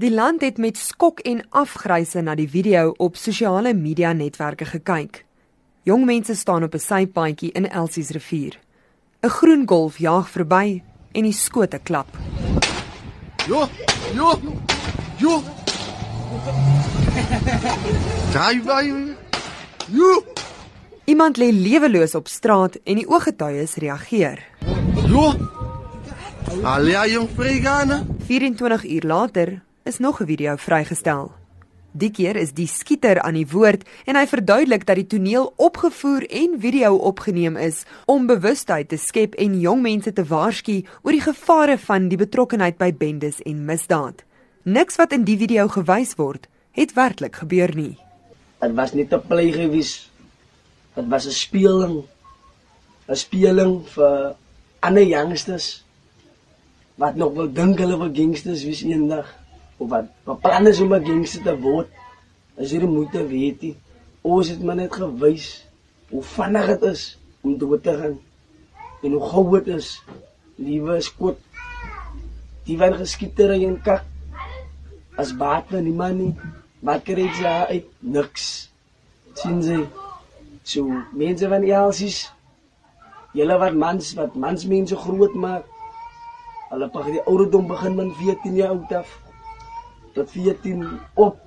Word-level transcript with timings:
Die 0.00 0.10
land 0.10 0.40
het 0.40 0.56
met 0.56 0.78
skok 0.80 1.18
en 1.28 1.42
afgryse 1.50 2.22
na 2.24 2.32
die 2.34 2.48
video 2.48 2.94
op 2.96 3.18
sosiale 3.20 3.74
media 3.76 4.14
netwerke 4.16 4.64
gekyk. 4.64 5.26
Jong 5.84 6.06
mense 6.08 6.34
staan 6.34 6.64
op 6.64 6.74
'n 6.74 6.78
sypaadjie 6.78 7.52
in 7.52 7.68
Elsies 7.68 8.10
rivier. 8.10 8.58
'n 9.22 9.28
Groen 9.28 9.68
golf 9.68 9.98
jaag 9.98 10.30
verby 10.30 10.82
en 11.12 11.22
die 11.22 11.32
skote 11.32 11.78
klap. 11.82 12.08
Jo, 13.46 13.68
jo. 14.14 14.38
Jo. 15.16 15.42
Daai 18.32 18.62
vai. 18.62 19.14
Jo. 19.86 20.24
Iemand 21.04 21.36
lê 21.36 21.52
leweloos 21.52 22.14
op 22.14 22.28
straat 22.28 22.78
en 22.84 22.94
die 22.94 23.08
ooggetuies 23.08 23.74
reageer. 23.74 24.38
Jo. 25.06 25.34
Alia 26.62 27.06
jong 27.06 27.28
vregane. 27.34 28.06
24 28.26 28.84
uur 28.84 29.02
later 29.02 29.62
is 29.90 29.98
nog 29.98 30.20
'n 30.20 30.26
video 30.26 30.56
vrygestel. 30.56 31.32
Die 31.92 32.10
keer 32.10 32.36
is 32.36 32.52
die 32.52 32.66
skieter 32.66 33.20
aan 33.22 33.34
die 33.34 33.48
woord 33.50 33.82
en 34.04 34.16
hy 34.16 34.26
verduidelik 34.26 34.86
dat 34.86 34.96
die 34.96 35.06
toneel 35.06 35.52
opgevoer 35.56 36.26
en 36.30 36.60
video 36.60 36.94
opgeneem 36.94 37.56
is 37.56 37.82
om 38.06 38.26
bewustheid 38.26 38.88
te 38.88 38.96
skep 38.96 39.34
en 39.34 39.60
jong 39.60 39.82
mense 39.82 40.12
te 40.12 40.24
waarsku 40.24 40.84
oor 41.02 41.12
die 41.12 41.26
gevare 41.26 41.78
van 41.78 42.08
die 42.08 42.20
betrokkenheid 42.20 42.78
by 42.78 42.92
bendes 42.92 43.42
en 43.42 43.64
misdaad. 43.64 44.22
Niks 44.62 44.96
wat 44.96 45.12
in 45.12 45.24
die 45.24 45.38
video 45.38 45.66
gewys 45.68 46.14
word, 46.14 46.46
het 46.70 46.92
werklik 46.92 47.36
gebeur 47.42 47.74
nie. 47.74 47.98
Dit 48.60 48.74
was 48.74 48.92
nie 48.92 49.08
'n 49.10 49.26
play 49.28 49.52
gewees. 49.52 50.10
Dit 50.94 51.08
was 51.08 51.26
'n 51.26 51.32
speling. 51.32 52.04
'n 53.08 53.16
Speling 53.16 53.88
vir 53.88 54.36
ander 54.80 55.02
youngsters 55.02 55.84
wat 56.94 57.14
nog 57.16 57.32
wil 57.32 57.52
dink 57.52 57.78
hulle 57.78 57.98
wil 57.98 58.14
gangsters 58.14 58.64
wees 58.64 58.82
eendag 58.82 59.40
of 59.80 59.88
wat 59.88 60.08
wat 60.28 60.40
plan 60.44 60.66
is 60.68 60.80
om 60.80 60.92
'n 60.94 61.04
gangster 61.04 61.42
te 61.42 61.54
word. 61.56 61.88
As 62.60 62.72
jy 62.72 62.78
die 62.84 62.94
moeite 62.96 63.26
weet, 63.26 63.62
nie, 63.62 63.76
ons 64.22 64.48
het 64.52 64.62
maar 64.62 64.76
net 64.76 64.92
gewys 64.92 65.64
hoe 66.10 66.22
vinnig 66.22 66.66
dit 66.66 66.82
is 66.82 67.18
om 67.40 67.58
dood 67.58 67.82
te 67.82 67.94
gaan. 68.00 68.18
En 69.02 69.12
hoe 69.12 69.28
gou 69.32 69.44
dit 69.56 69.66
is. 69.76 70.02
Liewe 70.56 71.00
skot. 71.00 71.38
Die 72.64 72.76
van 72.78 72.94
geskietery 72.94 73.64
en 73.64 73.80
kak. 73.80 74.04
As 75.16 75.32
baat 75.36 75.64
van 75.72 75.84
die 75.84 75.96
man 76.02 76.16
nie. 76.18 76.34
Wat 76.80 77.02
kry 77.02 77.24
jy 77.40 77.54
uit? 77.72 77.88
Niks. 78.00 78.68
sien 79.34 79.62
jy? 79.62 79.88
So 80.62 80.84
mense 81.12 81.48
van 81.48 81.62
Elsies. 81.62 82.32
Julle 83.32 83.56
wat 83.58 83.74
mans 83.74 84.14
wat 84.14 84.34
mans 84.34 84.66
mense 84.66 84.96
groot 84.96 85.34
maak. 85.34 85.64
Hulle 86.70 86.88
pak 86.88 87.06
die 87.06 87.24
ouderdom 87.24 87.66
begin 87.66 87.96
van 87.96 88.14
14 88.20 88.54
jaar 88.54 88.76
oud 88.76 88.92
af 88.92 89.29
tot 90.14 90.30
14 90.30 90.86
op. 91.14 91.38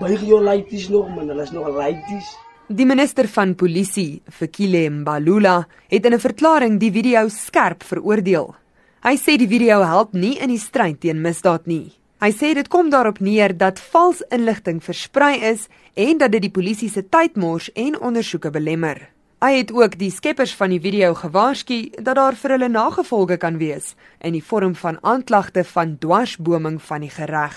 Buig 0.00 0.22
jou 0.22 0.42
laities 0.42 0.88
nog, 0.88 1.08
man, 1.08 1.28
hulle 1.28 1.42
is 1.42 1.50
nog 1.50 1.68
laities. 1.74 2.36
Die 2.70 2.86
minister 2.86 3.26
van 3.28 3.56
polisie, 3.58 4.22
Fikile 4.30 4.84
Mbalula, 4.90 5.66
het 5.88 6.04
in 6.06 6.14
'n 6.14 6.20
verklaring 6.20 6.78
die 6.78 6.92
video 6.92 7.28
skerp 7.28 7.82
veroordeel. 7.82 8.54
Hy 9.02 9.16
sê 9.16 9.36
die 9.36 9.48
video 9.48 9.82
help 9.82 10.12
nie 10.12 10.38
in 10.38 10.48
die 10.48 10.58
stryd 10.58 11.00
teen 11.00 11.20
misdaad 11.20 11.66
nie. 11.66 11.92
Hy 12.20 12.30
sê 12.32 12.54
dit 12.54 12.68
kom 12.68 12.90
daarop 12.90 13.18
neer 13.18 13.56
dat 13.56 13.80
vals 13.80 14.20
inligting 14.28 14.82
versprei 14.84 15.40
is 15.40 15.68
en 15.94 16.18
dat 16.18 16.32
dit 16.32 16.42
die 16.42 16.50
polisie 16.50 16.90
se 16.90 17.02
tyd 17.08 17.36
mors 17.36 17.70
en 17.72 18.00
ondersoeke 18.00 18.50
belemmer. 18.50 19.08
Hy 19.40 19.54
het 19.56 19.70
ook 19.72 19.94
die 19.96 20.10
skeppers 20.12 20.52
van 20.52 20.68
die 20.68 20.82
video 20.84 21.14
gewaarsku 21.16 21.78
dat 21.96 22.18
daar 22.18 22.36
vir 22.36 22.52
hulle 22.58 22.68
nagevolge 22.68 23.38
kan 23.40 23.56
wees 23.56 23.94
in 24.20 24.36
die 24.36 24.44
vorm 24.44 24.74
van 24.76 24.98
aanklagte 25.00 25.64
van 25.64 25.96
dwarsboming 25.96 26.76
van 26.84 27.00
die 27.00 27.12
gereg. 27.14 27.56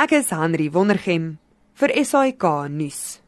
Ek 0.00 0.16
is 0.16 0.32
Henry 0.32 0.70
Wondergem 0.72 1.34
vir 1.76 1.92
SAK 1.92 2.46
nuus. 2.72 3.19